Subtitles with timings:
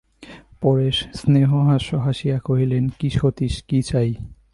[0.61, 4.11] পরেশ স্নেহহাস্য হাসিয়া কহিলেন, কী সতীশ, কী চাই?